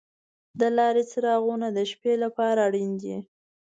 د 0.59 0.61
لارې 0.77 1.03
څراغونه 1.11 1.67
د 1.77 1.79
شپې 1.91 2.13
لپاره 2.23 2.59
اړین 2.67 2.91
دي. 3.01 3.17